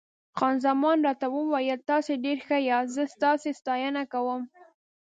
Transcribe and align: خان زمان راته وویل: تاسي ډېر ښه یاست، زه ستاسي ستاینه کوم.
خان 0.37 0.55
زمان 0.65 0.97
راته 1.07 1.27
وویل: 1.31 1.79
تاسي 1.89 2.13
ډېر 2.25 2.37
ښه 2.47 2.57
یاست، 2.69 2.91
زه 2.97 3.03
ستاسي 3.13 3.51
ستاینه 3.59 4.03
کوم. 4.13 4.41